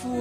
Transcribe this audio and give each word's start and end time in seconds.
Foi 0.00 0.18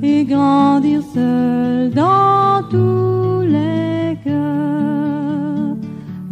et 0.02 0.24
grandir 0.24 1.02
seul 1.14 1.90
dans 1.90 2.62
tous 2.70 3.42
les 3.42 4.16
cœurs. 4.24 5.76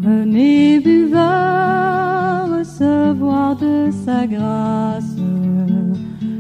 Venez 0.01 0.81
buveurs, 0.81 2.49
recevoir 2.59 3.57
de 3.57 3.91
sa 4.05 4.27
grâce 4.27 5.16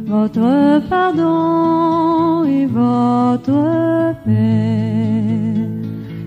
votre 0.06 0.80
pardon 0.88 2.44
et 2.44 2.66
votre 2.66 4.14
paix. 4.24 5.54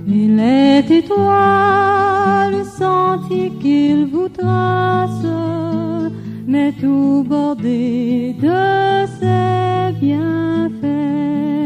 Il 0.07 0.39
est 0.39 0.91
étoile 0.91 2.51
le 2.57 2.63
sentier 2.63 3.51
qu'il 3.61 4.07
vous 4.07 4.27
trace, 4.29 5.25
mais 6.45 6.73
tout 6.73 7.25
bordé 7.27 8.35
de 8.41 9.05
ses 9.19 9.93
bienfaits. 10.01 11.58